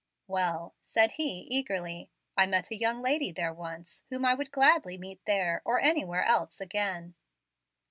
[0.25, 4.97] "Well," said he, eagerly, "I met a young lady there once, whom I would gladly
[4.97, 7.13] meet there or anywhere else again."